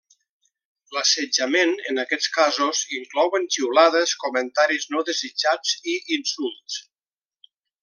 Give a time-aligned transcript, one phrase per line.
[0.95, 6.81] L'assetjament en aquests casos inclouen xiulades, comentaris no desitjats i insults.